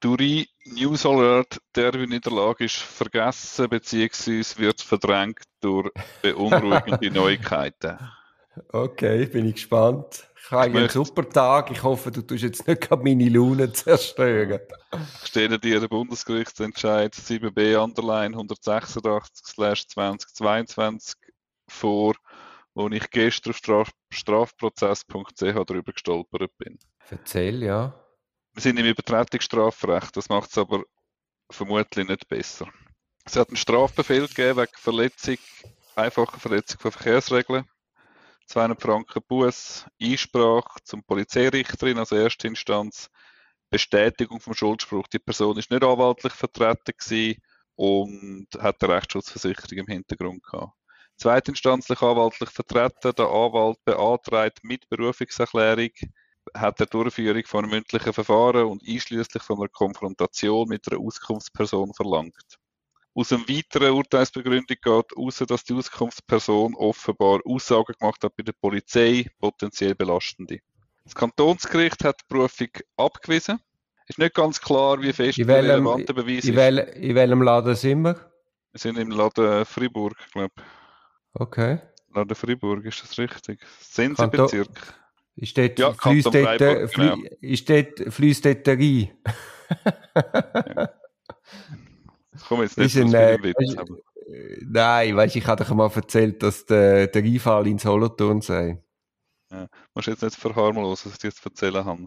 [0.00, 4.42] Duri News Alert, der in der Lage ist, vergessen bzw.
[4.56, 5.90] wird verdrängt durch
[6.22, 7.98] beunruhigende Neuigkeiten.
[8.72, 10.26] Okay, bin ich gespannt.
[10.42, 11.70] Ich habe einen super Tag.
[11.70, 14.60] Ich hoffe, du tust jetzt nicht meine Laune zerstören.
[15.22, 21.12] Ich stelle dir den Bundesgerichtsentscheid 7b Underline 186-2022
[21.68, 22.14] vor,
[22.74, 26.78] wo ich gestern auf straf strafprozess.ch darüber gestolpert bin.
[27.10, 27.92] Erzähl, ja.
[28.52, 30.82] Wir sind im Übertretungsstrafrecht, das macht es aber
[31.50, 32.68] vermutlich nicht besser.
[33.24, 35.38] Es hat einen Strafbefehl gegeben wegen Verletzung,
[35.94, 37.64] einfacher Verletzung von Verkehrsregeln
[38.50, 43.08] 200 Franken Buß, Einsprache zum Polizeirichterin, also Erstinstanz,
[43.70, 45.06] Bestätigung vom Schuldspruch.
[45.06, 47.40] Die Person ist nicht anwaltlich vertreten gewesen
[47.76, 50.72] und hat eine Rechtsschutzversicherung im Hintergrund gehabt.
[51.16, 55.90] Zweitinstanzlich anwaltlich vertreten, der Anwalt beantragt mit Berufungserklärung,
[56.54, 61.92] hat der Durchführung von einem mündlichen Verfahren und einschließlich von einer Konfrontation mit einer Auskunftsperson
[61.94, 62.58] verlangt.
[63.14, 68.52] Aus einem weiteren Urteilsbegründung geht heraus, dass die Auskunftsperson offenbar Aussagen gemacht hat bei der
[68.52, 70.60] Polizei, potenziell belastende.
[71.04, 73.58] Das Kantonsgericht hat die Berufung abgewiesen.
[74.06, 76.56] Ist nicht ganz klar, wie fest der relevante Beweis in ist.
[76.56, 78.14] Wel, in welchem Laden sind wir?
[78.72, 80.62] Wir sind im Laden Fribourg, glaube ich.
[81.34, 81.80] Okay.
[82.14, 83.60] Laden Fribourg, ist das richtig?
[83.80, 84.94] Sensebezirk.
[85.36, 87.16] Ist dort, ja, fließt dort, Freiburg, genau.
[87.40, 89.10] ist dort, fließt dort der Rhein?
[90.76, 90.90] ja.
[92.48, 93.96] Komm jetzt nicht ein, Witz, aber.
[94.62, 98.82] Nein, weißt ich habe doch mal erzählt, dass der, der Einfall ins Solothurn sei.
[99.50, 102.06] Ja, musst jetzt nicht verharmlosen, was ich dir jetzt erzählen habe.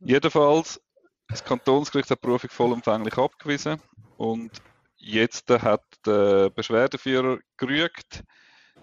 [0.00, 0.80] Jedenfalls,
[1.28, 3.80] das Kantonsgericht hat die Berufung vollumfänglich abgewiesen
[4.18, 4.50] und
[4.96, 8.24] jetzt hat der Beschwerdeführer gerügt,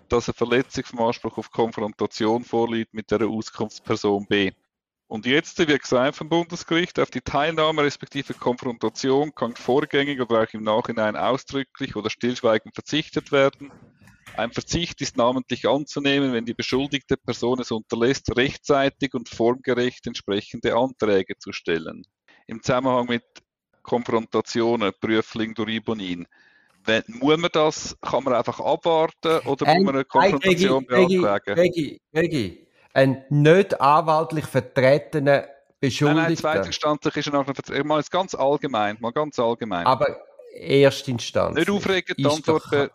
[0.10, 4.52] dass eine Verletzung vom Anspruch auf Konfrontation vorliegt mit der Auskunftsperson B.
[5.08, 10.54] Und jetzt, wie gesagt vom Bundesgericht, auf die Teilnahme respektive Konfrontation kann vorgängig oder auch
[10.54, 13.72] im Nachhinein ausdrücklich oder stillschweigend verzichtet werden.
[14.36, 20.76] Ein Verzicht ist namentlich anzunehmen, wenn die beschuldigte Person es unterlässt, rechtzeitig und formgerecht entsprechende
[20.76, 22.04] Anträge zu stellen.
[22.48, 23.24] Im Zusammenhang mit
[23.84, 26.28] Konfrontationen, Prüfling durch Ibonin.
[26.86, 31.54] Wenn, muss man das, kann man einfach abwarten oder muss man eine Konfrontation beantragen?
[31.56, 35.48] Regi, Regi, ein nicht anwaltlich vertretener
[35.80, 36.22] Beschuldigter.
[36.22, 37.88] Nein, nein, zweitinstanzlich ist er nachher vertreten.
[37.88, 39.86] Mal ganz allgemein, mal ganz allgemein.
[39.86, 40.08] Aber
[40.56, 41.56] Erstinstanz.
[41.56, 42.92] Nicht aufregend die Antwort, be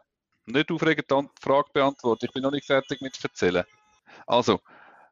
[0.47, 2.27] nicht aufregend die Frage beantworten.
[2.27, 3.65] Ich bin noch nicht fertig mit erzählen.
[4.27, 4.61] Also,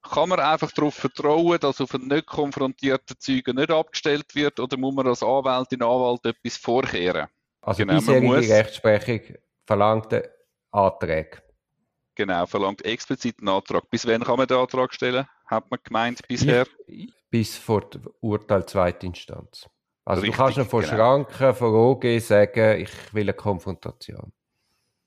[0.03, 4.77] kann man einfach darauf vertrauen, dass auf einen nicht konfrontierten Zeugen nicht abgestellt wird oder
[4.77, 7.29] muss man als Anwältin, Anwalt etwas vorkehren?
[7.69, 9.21] Also genau, bisherige muss, Rechtsprechung
[9.67, 10.35] verlangte
[10.71, 11.43] Anträge.
[12.15, 13.91] Genau, verlangt explizit einen Antrag.
[13.91, 15.27] Bis wann kann man den Antrag stellen?
[15.45, 16.67] Hat man gemeint bisher?
[17.29, 19.69] Bis vor dem Urteil Zweitinstanz.
[20.07, 20.95] Also Richtig, du kannst noch vor genau.
[20.95, 24.33] Schranken, vor OG sagen, ich will eine Konfrontation.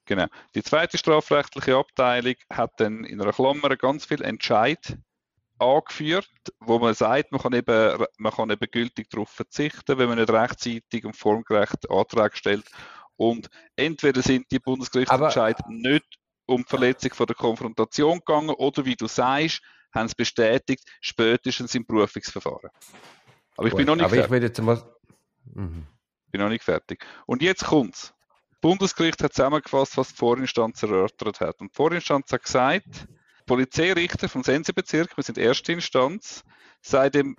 [0.06, 0.28] Genau.
[0.54, 5.00] Die zweite strafrechtliche Abteilung hat dann in einer Klammer ganz viel Entscheid
[5.62, 6.30] angeführt,
[6.60, 10.32] wo man sagt, man kann eben, man kann eben gültig darauf verzichten, wenn man nicht
[10.32, 12.66] rechtzeitig und formgerecht Antrag stellt.
[13.16, 16.06] Und entweder sind die Bundesgerichtsentscheide nicht
[16.48, 19.62] um die Verletzung von der Konfrontation gegangen oder wie du sagst,
[19.94, 22.70] haben es bestätigt, spätestens im Berufungsverfahren.
[23.58, 24.36] Aber ich Gut, bin noch nicht aber fertig.
[24.38, 24.82] Ich jetzt mal...
[25.54, 25.86] Mhm.
[26.32, 27.06] bin noch nicht fertig.
[27.26, 28.14] Und jetzt kommt's.
[28.50, 31.60] Das Bundesgericht hat zusammengefasst, was die Vorinstanz erörtert hat.
[31.62, 33.08] Und die Vorinstanz hat gesagt,
[33.46, 36.44] Polizeirichter vom Sensebezirk, wir sind erste Instanz,
[36.82, 37.36] sei dem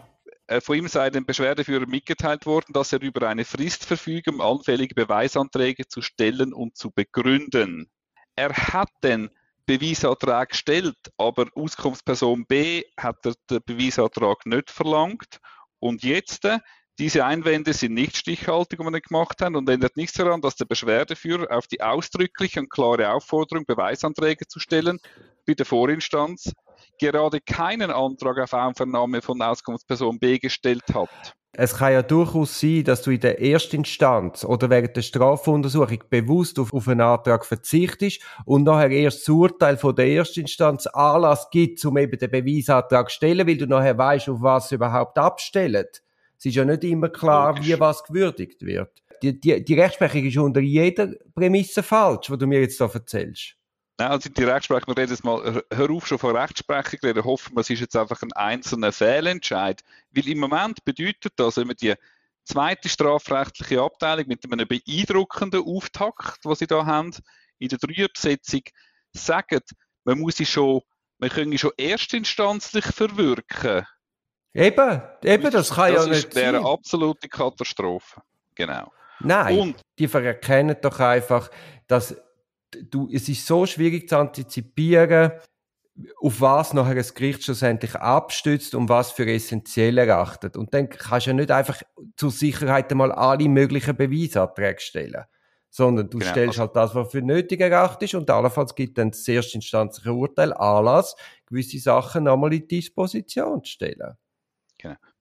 [0.47, 4.41] äh, von ihm sei dem Beschwerdeführer mitgeteilt worden, dass er über eine Frist verfüge, um
[4.41, 7.91] anfällige Beweisanträge zu stellen und zu begründen
[8.37, 9.31] er hat den
[9.67, 15.39] Beweisantrag gestellt, aber Auskunftsperson B hat den Beweisantrag nicht verlangt.
[15.79, 16.59] Und jetzt, äh,
[16.99, 20.67] diese Einwände sind nicht stichhaltig, die wir gemacht haben und ändert nichts daran, dass der
[20.67, 24.99] Beschwerdeführer auf die ausdrückliche und klare Aufforderung, Beweisanträge zu stellen,
[25.47, 26.53] bei der Vorinstanz
[27.01, 32.85] gerade keinen Antrag auf Einvernahme von Auskunftsperson B gestellt hat es kann ja durchaus sein,
[32.85, 38.23] dass du in der Erstinstanz oder während der Strafuntersuchung bewusst auf, auf einen Antrag verzichtest
[38.47, 43.17] und nachher erst das Urteil von der Erstinstanz Anlass gibt, um eben den Beweisantrag zu
[43.17, 46.03] stellen, weil du nachher weißt, auf was überhaupt abstellt.
[46.39, 47.67] Es ist ja nicht immer klar, Logisch.
[47.67, 49.03] wie was gewürdigt wird.
[49.23, 53.57] Die, die, die Rechtsprechung ist unter jeder Prämisse falsch, was du mir jetzt da erzählst.
[54.03, 57.55] Nein, also die Rechtsprechung, wir reden jetzt mal, hör auf schon von Rechtsprechung reden, hoffen
[57.55, 59.81] wir, es ist jetzt einfach ein einzelner Fehlentscheid.
[60.11, 61.95] Weil im Moment bedeutet das, wenn wir die
[62.43, 67.13] zweite strafrechtliche Abteilung mit einem beeindruckenden Auftakt, was sie da haben,
[67.61, 68.63] in der Dreierbesetzung,
[69.13, 69.61] sagen,
[70.03, 70.81] man muss sie schon,
[71.19, 73.87] man können schon erstinstanzlich verwirken.
[74.53, 78.21] Eben, eben, das kann das ja nicht ist, wäre eine absolute Katastrophe.
[78.57, 78.93] Genau.
[79.21, 81.49] Nein, Und die verkennen doch einfach,
[81.87, 82.17] dass
[82.91, 85.33] du, es ist so schwierig zu antizipieren,
[86.21, 90.57] auf was nachher ein Gericht schlussendlich abstützt und was für essentiell erachtet.
[90.57, 91.83] Und dann kannst du ja nicht einfach
[92.17, 95.25] zur Sicherheit einmal alle möglichen Beweisanträge stellen,
[95.69, 99.11] sondern du Genau, stellst also- halt das, was für nötig erachtest und allenfalls gibt dann
[99.11, 101.15] das erstinstanzliche Urteil Anlass,
[101.47, 104.17] gewisse Sachen nochmal in Disposition zu stellen.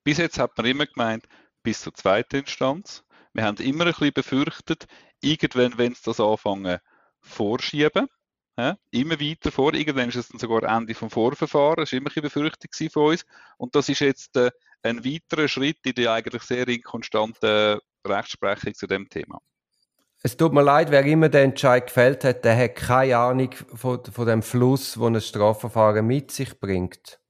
[0.04, 1.28] bis jetzt hat man immer gemeint,
[1.62, 3.04] bis zur zweiten Instanz.
[3.34, 4.88] Wir haben immer ein bisschen befürchtet,
[5.22, 6.80] irgendwann, wenn sie das anfangen
[7.32, 8.08] vorschieben,
[8.58, 12.10] ja, immer weiter vor, irgendwann ist es dann sogar Ende vom Vorverfahren, das war immer
[12.10, 13.26] ein bisschen Befürchtung von uns.
[13.58, 14.52] Und das ist jetzt äh,
[14.84, 19.40] ein weiterer Schritt in die eigentlich sehr inkonstante Rechtsprechung zu dem Thema.
[20.24, 24.04] Es tut mir leid, wer immer den Entscheid gefällt hat, der hat keine Ahnung von,
[24.06, 27.21] von dem Fluss, wo ein Strafverfahren mit sich bringt.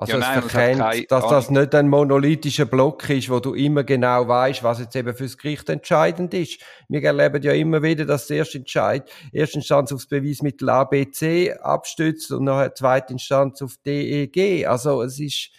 [0.00, 3.52] Also Ja, es nein, verkennt, keine dass das nicht ein monolithischer Block ist, wo du
[3.52, 6.62] immer genau weißt, was jetzt eben fürs Gericht entscheidend ist.
[6.88, 11.10] Wir erleben ja immer wieder, dass der erste Entscheid, erste Instanz aufs Beweismittel A, B,
[11.10, 14.64] C abstützt und nachher zweite Instanz auf D, E, G.
[14.64, 15.50] Also es ist,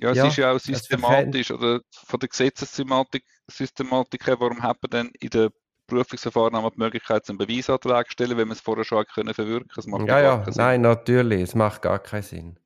[0.00, 4.78] Ja, es Ja, ist ja auch systematisch oder von der Gesetzessystematik Systematik her, warum hat
[4.82, 5.50] man denn in der
[5.86, 9.68] Prüfungsverfahren einmal die Möglichkeit, einen Beweisantrag zu stellen, wenn man es vorher schon können verwirken
[9.90, 12.58] macht ja, ja, nein, natürlich, es macht gar keinen Sinn.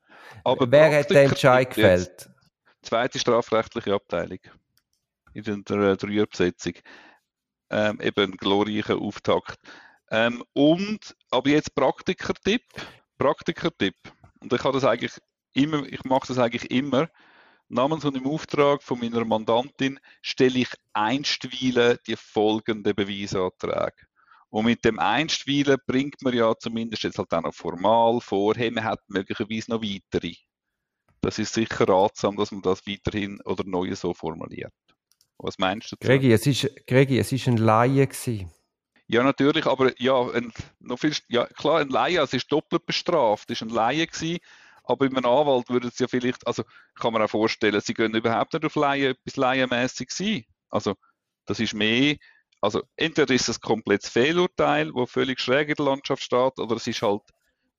[0.44, 2.30] Aber wer hat den Praktiker Entscheid gefällt?
[2.82, 4.38] Zweite strafrechtliche Abteilung
[5.34, 6.74] in der, der Dreierbesetzung.
[7.70, 9.58] Ähm, eben ein glorreicher Auftakt.
[10.10, 12.62] Ähm, und, aber jetzt Praktikertipp.
[13.18, 13.96] Praktikertipp.
[14.40, 15.12] Und ich habe das eigentlich
[15.52, 17.08] immer, ich mache das eigentlich immer.
[17.68, 24.07] Namens und im Auftrag von meiner Mandantin stelle ich einstweilen die folgenden Beweisanträge.
[24.50, 28.70] Und mit dem Einstweilen bringt man ja zumindest jetzt halt auch noch formal vor, hey,
[28.70, 30.34] man hat möglicherweise noch weitere.
[31.20, 34.72] Das ist sicher ratsam, dass man das weiterhin oder neu so formuliert.
[35.38, 36.08] Was meinst du dazu?
[36.08, 38.50] Gregi, es ist, Gregi, es ist ein Laie gewesen.
[39.06, 43.50] Ja, natürlich, aber ja, ein, noch viel, ja, klar, ein Laie, es ist doppelt bestraft,
[43.50, 44.38] es ist ein Laie gewesen,
[44.84, 46.62] aber bei einem Anwalt würde es ja vielleicht, also
[46.94, 50.44] kann man auch vorstellen, sie gehen überhaupt nicht auf Laie, etwas Laienmässig sein.
[50.68, 50.94] Also,
[51.46, 52.16] das ist mehr,
[52.60, 56.76] also entweder ist es ein komplettes Fehlurteil, wo völlig schräg in der Landschaft steht, oder
[56.76, 57.22] es ist halt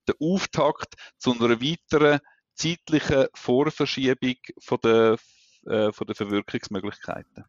[0.07, 2.19] der Auftakt zu einer weiteren
[2.55, 5.17] zeitlichen Vorverschiebung von der,
[5.65, 7.45] äh, von der Verwirkungsmöglichkeiten.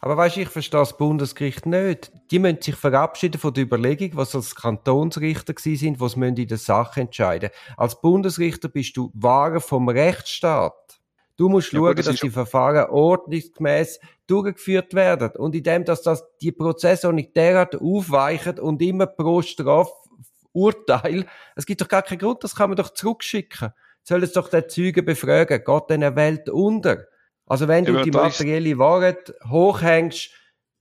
[0.00, 2.12] Aber weißt du, ich verstehe das Bundesgericht nicht.
[2.30, 6.46] Die müssen sich verabschieden von der Überlegung, was als Kantonsrichter gewesen sind, was müssen in
[6.46, 7.50] der Sache entscheiden.
[7.76, 11.00] Als Bundesrichter bist du Wahrer vom Rechtsstaat.
[11.36, 13.98] Du musst Ja, schauen, das dass die Verfahren ordnungsgemäß
[14.28, 15.30] durchgeführt werden.
[15.36, 21.26] Und indem, dass das die Prozessordnung derart aufweichen und immer pro Strafurteil,
[21.56, 23.70] es gibt doch gar keinen Grund, das kann man doch zurückschicken.
[24.04, 27.06] Sollen es doch den Zeugen befragen, geht denn eine Welt unter?
[27.46, 30.30] Also wenn du Ja, die materielle Wahrheit hochhängst,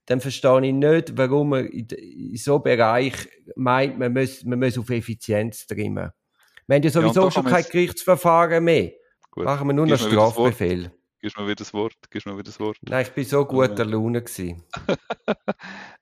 [0.06, 3.14] dann verstehe ich nicht, warum man in, in so einem Bereich
[3.56, 6.12] meint, man muss, man muss auf Effizienz trimmen.
[6.68, 8.92] Wir haben ja sowieso da schon kein Gerichtsverfahren mehr.
[9.32, 9.98] Gut, Machen wir nur noch.
[9.98, 10.92] Strafbefehl.
[11.20, 12.78] Gibst mir wieder das Wort, gibst mir wieder das Wort.
[12.82, 14.64] Nein, ich bin so guter Laune gewesen.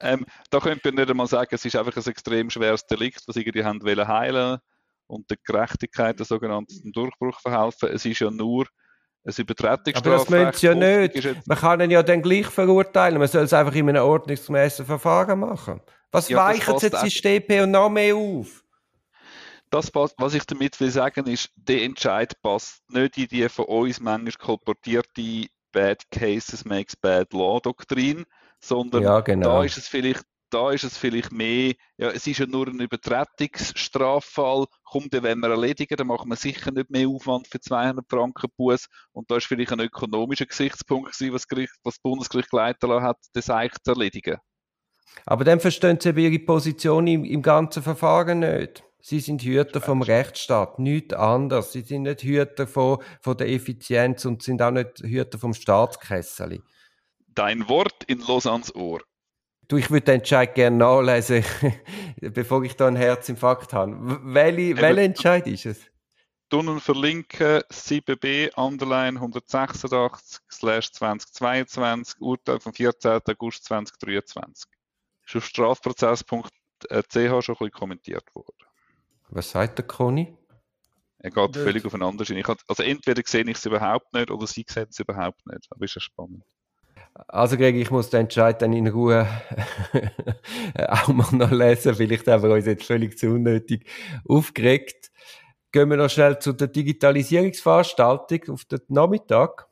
[0.02, 3.36] Ähm, da könnte man nicht einmal sagen, es ist einfach ein extrem schweres Delikt, was
[3.38, 4.60] irgendwie haben wollen heilen
[5.08, 7.90] und der Gerechtigkeit, der sogenannten Durchbruch verhelfen.
[7.94, 8.68] Es ist ja nur
[9.24, 10.08] ein Übertretungsstrafrecht.
[10.08, 11.48] Aber das müssen sie ja nicht.
[11.48, 13.18] Man kann ihn ja dann gleich verurteilen.
[13.18, 15.82] Man soll es einfach in einem ordnungsgemäßen Verfahren machen.
[16.12, 18.65] Was Ja, weichen jetzt die StP und noch mehr auf?
[19.70, 23.66] Das passt, was ich damit will sagen, ist, der Entscheid passt nicht in die von
[23.66, 28.26] uns manchmal kolportierte Bad Cases makes bad law Doktrin,
[28.62, 29.50] sondern Ja, genau.
[29.50, 32.80] da ist es vielleicht, da ist es vielleicht mehr, ja, es ist ja nur ein
[32.80, 38.06] Übertretungsstraffall, kommt, dann wenn wir erledigen, dann machen wir sicher nicht mehr Aufwand für 200
[38.08, 42.02] Franken Buß und da ist vielleicht ein ökonomischer Gesichtspunkt gewesen, was, das Gericht, was das
[42.02, 44.38] Bundesgericht geleitet hat, das eigentlich zu erledigen.
[45.26, 48.84] Aber dann verstehen sie eben ihre Position im, im ganzen Verfahren nicht.
[49.08, 51.74] Sie sind Hüter vom Rechtsstaat, nichts anderes.
[51.74, 56.64] Sie sind nicht Hüter von, von der Effizienz und sind auch nicht Hüter vom Staatskessel.
[57.28, 59.04] Dein Wort in Lausannes Ohr.
[59.68, 61.46] Du, ich würde den Entscheid gerne nachlesen,
[62.20, 63.96] bevor ich da einen Herzinfarkt habe.
[64.24, 65.82] Welche, welcher Entscheid ist es?
[66.50, 73.22] Tunnen verlinken 7b Underline 186 slash 2022 Urteil vom 14.
[73.24, 74.68] August 2023.
[75.28, 76.44] Ist auf strafprozess.ch schon
[76.90, 78.66] ein bisschen kommentiert worden.
[79.30, 80.38] Was sagt der Conny?
[81.20, 81.64] Er geht Nicht.
[81.64, 82.30] völlig aufeinander.
[82.30, 85.66] Ich hab, also entweder sehe ich es überhaupt nicht oder sie sehen es überhaupt nicht.
[85.72, 86.44] Aber ist ja spannend.
[87.28, 89.26] Also Greg, ich muss den Entscheid dann in Ruhe
[90.78, 91.96] auch mal noch lesen.
[91.96, 93.90] Vielleicht haben wir uns jetzt völlig zu unnötig
[94.28, 95.12] aufgeregt.
[95.72, 99.68] gehen wir noch schnell zu der Digitalisierungsveranstaltung auf den Nachmittag.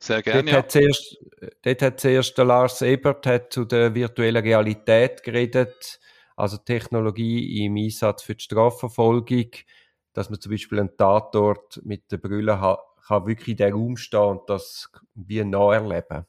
[0.00, 0.42] Sehr gerne.
[0.42, 0.58] Dort, ja.
[0.58, 1.16] hat zuerst,
[1.62, 6.00] dort hat zuerst der Lars Ebert hat zu der virtuellen Realität geredet,
[6.36, 9.50] also Technologie im Einsatz für die Strafverfolgung,
[10.12, 13.96] dass man zum Beispiel einen Tatort mit der Brille hat, kann wirklich in den Raum
[13.96, 16.26] stehen und das wie nah erleben.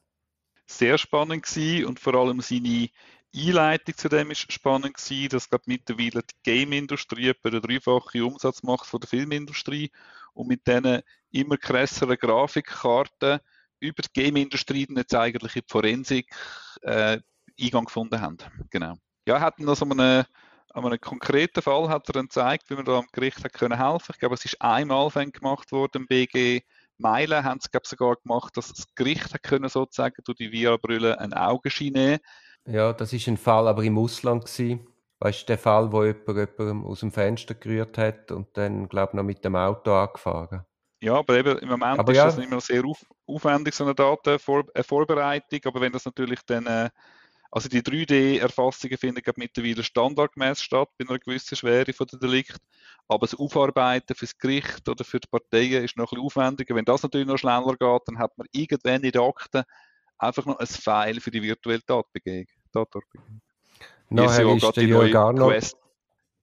[0.65, 2.89] Sehr spannend gewesen und vor allem seine
[3.35, 8.63] Einleitung zu dem ist spannend gewesen, dass glaube mittlerweile die Game-Industrie etwa den dreifachen Umsatz
[8.63, 9.91] macht von der Filmindustrie
[10.33, 13.39] und mit diesen immer krasseren Grafikkarten
[13.79, 16.33] über die Game-Industrie jetzt eigentlich in die Forensik
[16.81, 17.19] äh,
[17.59, 18.37] Eingang gefunden haben.
[18.69, 18.95] Genau.
[19.25, 20.25] Ja, hatten also einen,
[20.73, 23.77] an einem konkreten Fall hat er dann gezeigt, wie man da am Gericht hat können
[23.77, 24.11] helfen.
[24.13, 26.61] Ich glaube, es ist einmal gemacht worden im BG
[26.99, 31.19] Meilen haben sie glaube sogar gemacht, dass das Gericht hat können sozusagen durch die VR-Brille
[31.19, 32.19] ein Augenschein nehmen
[32.65, 34.87] ja, das ist ein Fall aber im Ausland gewesen.
[35.19, 39.11] Weißt du, der Fall, wo jemand jemanden aus dem Fenster gerührt hat und dann, glaube
[39.11, 40.65] ich, noch mit dem Auto angefahren.
[41.01, 42.25] Ja, aber eben im Moment aber ist ja.
[42.25, 45.59] das nicht mehr sehr auf, aufwendig, so eine Datenvorbereitung.
[45.65, 46.89] Aber wenn das natürlich dann, äh,
[47.55, 52.57] also die 3D-Erfassungen finden mittlerweile standardgemäß statt bei einer gewissen Schwere von der Delikt.
[53.07, 56.73] Aber das Aufarbeiten für das Gericht oder für die Parteien ist noch ein bisschen aufwendiger.
[56.73, 59.63] Wenn das natürlich noch schneller geht, dann hat man irgendwann in den Akten
[60.17, 62.47] einfach noch ein File für die virtuelle Tatbegehung.
[62.71, 63.41] Tatbegehung.
[64.09, 65.77] Nachher ist der Jörg Quest,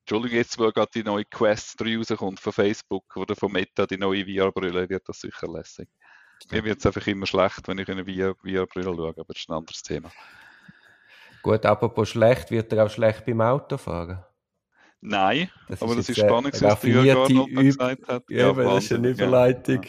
[0.03, 3.97] Entschuldigung, jetzt wo gerade die neue Quest 3 rauskommt von Facebook oder von Meta, die
[3.97, 5.89] neue VR-Brille, wird das sicher lässig.
[6.53, 9.51] Mir wird es einfach immer schlecht, wenn ich in eine VR-Brille schaue, aber das ist
[9.51, 10.13] ein anderes Thema.
[11.43, 14.25] Gut, apropos schlecht, wird er auch schlecht beim Autofahren?
[15.03, 18.25] Nein, das aber ist das ist spannend, was Jörg Arnold gesagt hat.
[18.29, 19.87] Ja, ja das ist eine Überleitung.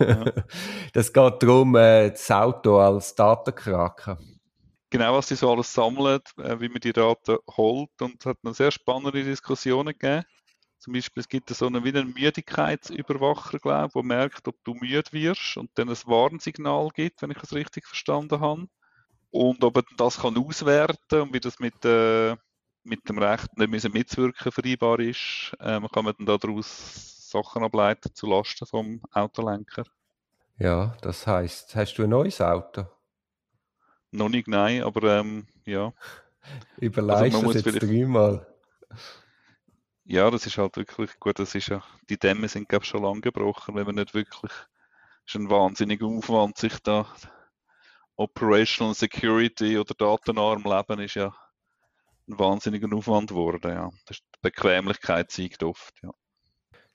[0.00, 0.24] Ja.
[0.92, 4.40] das geht darum, äh, das Auto als Datenkraken.
[4.90, 8.52] Genau, was sie so alles sammelt, äh, wie man die Daten holt und hat eine
[8.52, 10.24] sehr spannende Diskussionen gegeben.
[10.80, 14.74] Zum Beispiel, es gibt so einen, wie einen Müdigkeitsüberwacher, glaube ich, der merkt, ob du
[14.74, 18.66] müde wirst und dann ein Warnsignal gibt, wenn ich es richtig verstanden habe.
[19.32, 22.36] Und ob er das kann auswerten und wie das mit äh,
[22.84, 28.14] mit dem Recht nicht müssen mitzuwirken vereinbar ist, ähm, kann man dann daraus Sachen ableiten
[28.14, 29.84] zu Lasten vom Autolenker.
[30.58, 32.86] Ja, das heißt, hast du ein neues Auto?
[34.10, 35.92] Noch nicht, nein, aber ähm, ja.
[36.76, 38.46] Überleist also das jetzt dreimal.
[40.04, 41.38] Ja, das ist halt wirklich gut.
[41.38, 44.52] Das ist ja, die Dämme sind glaube schon lange gebrochen, wenn man nicht wirklich.
[45.24, 47.06] Es ist ein wahnsinniger Aufwand, sich da
[48.16, 51.34] Operational Security oder datenarm leben ist ja
[52.28, 53.70] ein wahnsinniger Aufwand geworden.
[53.70, 53.90] Ja.
[54.06, 55.94] Das ist die Bequemlichkeit siegt oft.
[56.02, 56.10] Ja.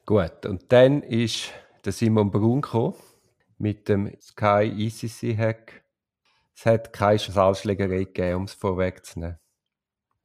[0.06, 1.52] Gut, und dann ist
[1.84, 2.96] der Simon Brun gekommen
[3.58, 5.84] mit dem Sky ECC Hack.
[6.56, 9.40] Es hat keine Saalschlägerei gegeben, um es vorwegzunehmen.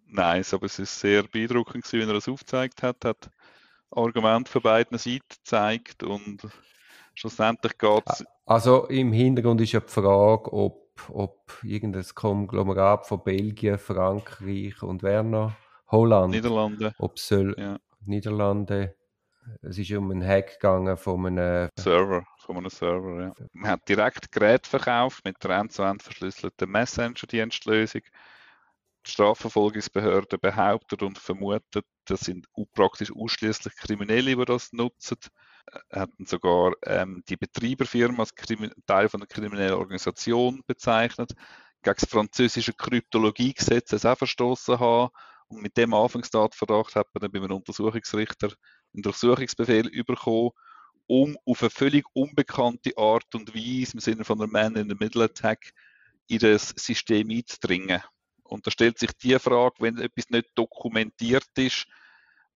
[0.06, 3.04] Nein, aber es ist sehr beeindruckend, wie er es aufgezeigt hat.
[3.04, 3.30] Er hat
[3.90, 6.46] Argumente von beiden Seiten gezeigt und
[7.14, 8.24] schlussendlich geht es.
[8.44, 15.02] Also im Hintergrund ist ja die Frage, ob ob irgendein Konglomerat von Belgien, Frankreich und
[15.02, 15.52] wer noch?
[15.88, 16.34] Holland.
[16.34, 16.94] Niederlande.
[16.98, 17.78] Ob soll ja.
[18.04, 18.96] Niederlande.
[19.60, 22.24] Es ist um einen Hack gegangen von einem Server.
[22.38, 23.46] Von einem Server, ja.
[23.52, 28.02] Man hat direkt Geräte verkauft mit der end-zu-end verschlüsselten Messenger-Dienstlösung.
[29.04, 35.18] Die Strafverfolgungsbehörde behauptet und vermutet, das sind praktisch ausschließlich Kriminelle, die das nutzen
[35.90, 38.34] hatten sogar ähm, die Betreiberfirma als
[38.86, 41.32] Teil von einer kriminellen Organisation bezeichnet,
[41.82, 45.10] gegen das französische Kryptologiegesetz es auch verstoßen haben.
[45.48, 48.52] Und mit dem Anfangstatverdacht hat man dann beim Untersuchungsrichter
[48.94, 50.50] einen Durchsuchungsbefehl bekommen,
[51.06, 54.96] um auf eine völlig unbekannte Art und Weise im Sinne von einer Man in the
[54.98, 55.72] Middle Attack
[56.28, 58.00] in das System einzudringen.
[58.44, 61.86] Und da stellt sich die Frage, wenn etwas nicht dokumentiert ist,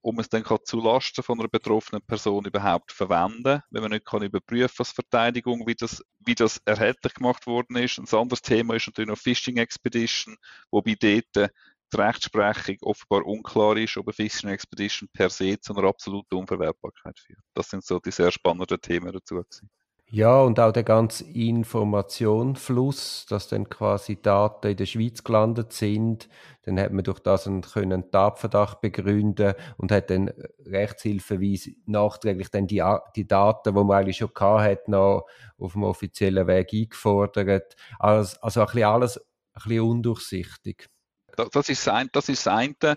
[0.06, 4.22] um es dann kann zulasten von einer betroffenen Person überhaupt verwenden, wenn man nicht kann
[4.22, 7.98] überprüfen als Verteidigung, wie das, wie das erhältlich gemacht worden ist.
[7.98, 10.36] Ein anderes Thema ist natürlich noch Phishing Expedition,
[10.70, 11.50] wobei dort
[11.92, 17.18] die Rechtsprechung offenbar unklar ist, ob eine Phishing Expedition per se zu einer absoluten Unverwertbarkeit
[17.18, 17.40] führt.
[17.54, 19.34] Das sind so die sehr spannenden Themen dazu.
[19.34, 19.68] Gewesen.
[20.08, 26.28] Ja, und auch der ganze Informationfluss, dass dann quasi Daten in der Schweiz gelandet sind.
[26.62, 27.64] Dann hat man durch das einen,
[28.12, 30.30] Tatverdacht begründen und hat dann
[30.64, 32.84] rechtshilfeweise nachträglich dann die,
[33.16, 35.26] die Daten, die man eigentlich schon hat, noch
[35.58, 37.74] auf dem offiziellen Weg eingefordert.
[37.98, 40.88] Also, also ein bisschen alles ein bisschen undurchsichtig.
[41.36, 42.96] Das ist das, das, ist das eine,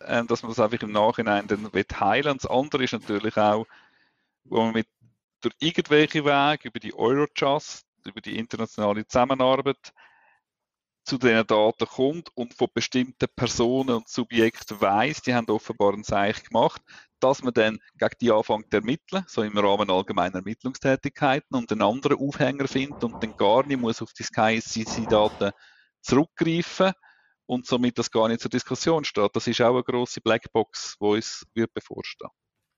[0.00, 3.64] äh, dass man das einfach im Nachhinein dann heilen Das andere ist natürlich auch,
[4.44, 4.86] wo man mit
[5.40, 9.92] durch irgendwelche Wege, über die Eurojust, über die internationale Zusammenarbeit,
[11.04, 16.04] zu diesen Daten kommt und von bestimmten Personen und Subjekten weiß, die haben offenbar ein
[16.04, 16.82] Zeichen gemacht,
[17.20, 21.82] dass man dann gegen die anfängt zu ermitteln, so im Rahmen allgemeiner Ermittlungstätigkeiten und einen
[21.82, 25.52] anderen Aufhänger findet und dann gar nicht muss auf die SkyCC-Daten
[26.00, 26.92] zurückgreifen
[27.46, 29.34] und somit das gar nicht zur Diskussion steht.
[29.34, 31.72] Das ist auch eine grosse Blackbox, die uns wird.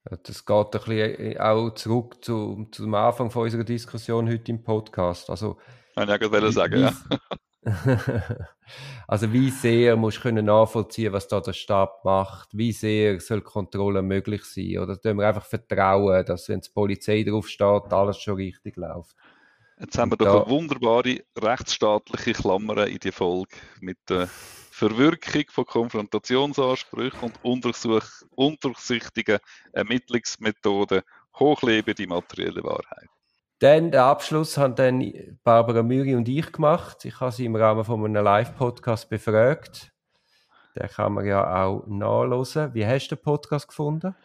[0.04, 5.30] Das geht ein bisschen auch zurück zu, zum Anfang von unserer Diskussion heute im Podcast.
[5.30, 5.58] Also,
[5.96, 6.92] ich gerade sagen, ja.
[9.06, 12.48] also wie sehr musst du nachvollziehen, was da der Stab macht?
[12.52, 14.78] Wie sehr soll Kontrolle möglich sein?
[14.78, 19.14] Oder tun wir einfach vertrauen, dass wenn die Polizei drauf steht, alles schon richtig läuft?
[19.78, 24.28] Jetzt haben wir doch eine wunderbare rechtsstaatliche Klammer in die Folge mit der
[24.88, 27.68] Verwirkung von Konfrontationsansprüchen und
[28.34, 29.38] undurchsichtigen
[29.72, 31.02] Ermittlungsmethoden
[31.38, 33.08] hochlebe die materielle Wahrheit.
[33.60, 37.04] Dann, den Abschluss haben dann Barbara Müri und ich gemacht.
[37.04, 39.92] Ich habe sie im Rahmen von einem Live-Podcast befragt.
[40.74, 42.74] Den kann man ja auch nachlesen.
[42.74, 44.16] Wie hast du den Podcast gefunden?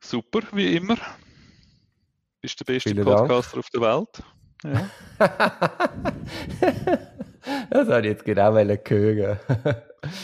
[0.00, 0.96] Super, wie immer.
[2.40, 3.64] Bist der beste Vielen Podcaster Dank.
[3.64, 4.22] auf der Welt.
[4.64, 4.90] Ja.
[7.70, 9.38] das ich jetzt genau hören.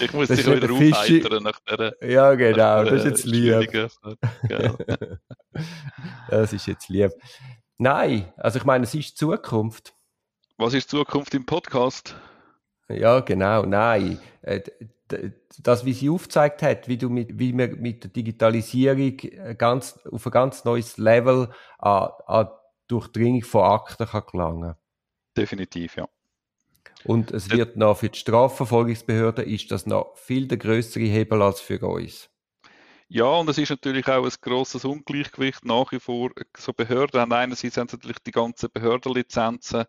[0.00, 1.96] Ich muss dich wieder aufheitern nach der.
[2.02, 3.70] Ja, genau, das ist jetzt lieb.
[6.28, 7.12] das ist jetzt lieb.
[7.78, 9.94] Nein, also ich meine, es ist Zukunft.
[10.58, 12.14] Was ist Zukunft im Podcast?
[12.88, 14.18] Ja, genau, nein.
[14.42, 14.60] Äh,
[15.58, 19.16] das, wie sie aufgezeigt hat, wie, du mit, wie man mit der Digitalisierung
[19.58, 22.48] ganz, auf ein ganz neues Level an, an
[22.86, 24.74] Durchdringung von Akten kann gelangen
[25.36, 26.08] Definitiv, ja.
[27.04, 31.61] Und es wird noch für die Strafverfolgungsbehörden ist das noch viel der größere Hebel als
[31.61, 32.28] für uns.
[33.09, 36.30] Ja, und es ist natürlich auch ein grosses Ungleichgewicht nach wie vor.
[36.57, 39.85] So Behörden haben einerseits haben natürlich die ganzen Behördenlizenzen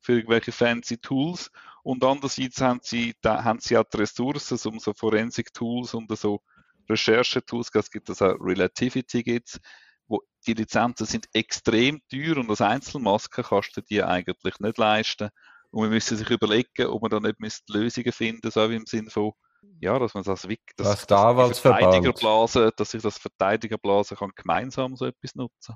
[0.00, 1.50] für irgendwelche fancy Tools
[1.82, 6.40] und andererseits haben sie, da haben sie auch die Ressourcen, um so Forensik-Tools und so
[6.88, 9.60] Recherchetools, es gibt das auch Relativity gibt's,
[10.06, 15.30] wo die Lizenzen sind extrem teuer und als Einzelmaske kannst du die eigentlich nicht leisten.
[15.74, 19.10] Und wir müssen sich überlegen, ob man da nicht Lösungen finden, so wie im Sinne
[19.10, 19.32] von
[19.80, 25.06] ja, dass man das, das, Was das Verteidigerblase, dass ich das Verteidigerblasen kann gemeinsam so
[25.06, 25.74] etwas nutzen.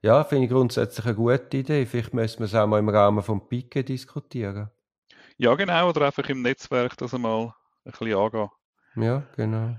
[0.00, 1.86] Ja, finde ich grundsätzlich eine gute Idee.
[1.86, 4.70] Vielleicht müssen wir es auch mal im Rahmen von Pike diskutieren.
[5.38, 7.54] Ja, genau, oder einfach im Netzwerk das einmal
[7.84, 8.48] ein bisschen angehen.
[8.96, 9.76] Ja, genau.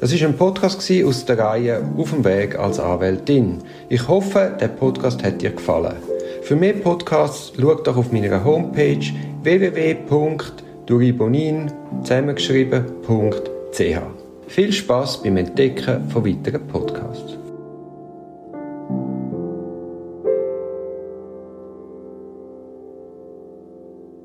[0.00, 3.62] Das ist ein Podcast aus der Reihe Auf dem Weg als Anwältin.
[3.88, 6.11] Ich hoffe, der Podcast hat dir gefallen.
[6.42, 8.98] Für mehr Podcasts schau doch auf meiner Homepage
[9.44, 9.96] www
[10.86, 11.70] duribonin
[12.02, 13.98] zusammengeschrieben.ch.
[14.48, 16.91] Viel Spaß beim Entdecken von weiteren Podcasts.